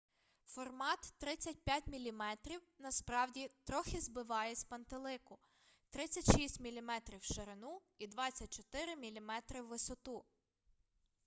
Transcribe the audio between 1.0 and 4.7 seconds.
35 мм насправді трохи збиває з